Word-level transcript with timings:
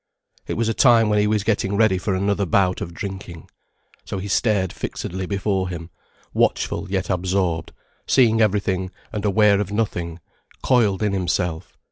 It 0.47 0.55
was 0.55 0.67
a 0.67 0.73
time 0.73 1.09
when 1.09 1.19
he 1.19 1.27
was 1.27 1.43
getting 1.43 1.75
ready 1.77 1.99
for 1.99 2.15
another 2.15 2.47
bout 2.47 2.81
of 2.81 2.91
drinking, 2.91 3.47
so 4.03 4.17
he 4.17 4.27
stared 4.27 4.73
fixedly 4.73 5.27
before 5.27 5.69
him, 5.69 5.91
watchful 6.33 6.87
yet 6.89 7.11
absorbed, 7.11 7.71
seeing 8.07 8.41
everything 8.41 8.89
and 9.13 9.23
aware 9.25 9.59
of 9.59 9.71
nothing, 9.71 10.19
coiled 10.63 11.03
in 11.03 11.13
himself. 11.13 11.77